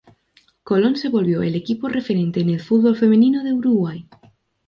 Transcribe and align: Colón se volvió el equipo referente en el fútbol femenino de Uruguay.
Colón 0.63 0.95
se 0.95 1.09
volvió 1.09 1.43
el 1.43 1.53
equipo 1.53 1.87
referente 1.87 2.39
en 2.41 2.49
el 2.49 2.59
fútbol 2.59 2.95
femenino 2.97 3.43
de 3.43 3.53
Uruguay. 3.53 4.09